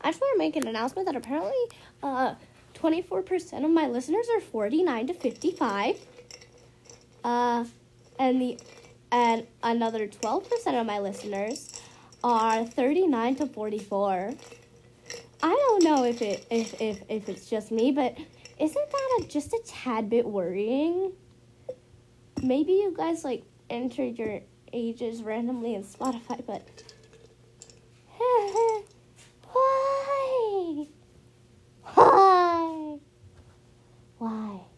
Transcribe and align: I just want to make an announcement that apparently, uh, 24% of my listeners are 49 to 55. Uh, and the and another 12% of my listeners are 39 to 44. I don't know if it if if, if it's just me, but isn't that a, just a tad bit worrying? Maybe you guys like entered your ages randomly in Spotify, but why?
I 0.00 0.10
just 0.10 0.20
want 0.20 0.34
to 0.34 0.38
make 0.38 0.56
an 0.56 0.66
announcement 0.66 1.06
that 1.06 1.16
apparently, 1.16 1.52
uh, 2.02 2.34
24% 2.74 3.64
of 3.64 3.70
my 3.70 3.86
listeners 3.86 4.26
are 4.34 4.40
49 4.40 5.08
to 5.08 5.14
55. 5.14 5.98
Uh, 7.22 7.64
and 8.18 8.40
the 8.40 8.58
and 9.12 9.46
another 9.62 10.06
12% 10.06 10.80
of 10.80 10.86
my 10.86 10.98
listeners 11.00 11.80
are 12.22 12.64
39 12.64 13.34
to 13.36 13.46
44. 13.46 14.34
I 15.42 15.48
don't 15.48 15.82
know 15.82 16.04
if 16.04 16.22
it 16.22 16.46
if 16.50 16.80
if, 16.80 17.02
if 17.08 17.28
it's 17.28 17.48
just 17.48 17.72
me, 17.72 17.90
but 17.92 18.16
isn't 18.58 18.90
that 18.90 19.20
a, 19.20 19.28
just 19.28 19.52
a 19.52 19.60
tad 19.66 20.10
bit 20.10 20.26
worrying? 20.26 21.12
Maybe 22.42 22.72
you 22.72 22.94
guys 22.96 23.24
like 23.24 23.42
entered 23.68 24.18
your 24.18 24.40
ages 24.72 25.22
randomly 25.22 25.74
in 25.74 25.82
Spotify, 25.82 26.44
but 26.46 26.62
why? 34.30 34.69